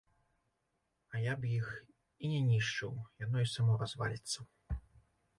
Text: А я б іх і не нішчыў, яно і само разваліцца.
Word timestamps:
А 1.17 1.19
я 1.23 1.33
б 1.41 1.51
іх 1.57 1.67
і 1.79 2.25
не 2.31 2.39
нішчыў, 2.51 2.93
яно 3.25 3.43
і 3.43 3.49
само 3.51 3.75
разваліцца. 3.83 4.39